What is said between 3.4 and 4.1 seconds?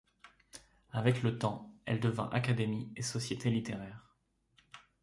littéraire.